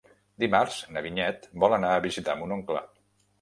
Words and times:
Dimarts 0.43 0.77
na 0.95 1.03
Vinyet 1.07 1.45
vol 1.65 1.77
anar 1.77 1.93
a 1.97 2.01
visitar 2.07 2.37
mon 2.41 2.57
oncle. 2.57 2.83